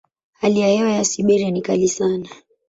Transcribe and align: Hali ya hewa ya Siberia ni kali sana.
Hali 0.33 0.59
ya 0.59 0.67
hewa 0.67 0.91
ya 0.91 1.05
Siberia 1.05 1.51
ni 1.51 1.61
kali 1.61 1.89
sana. 1.89 2.29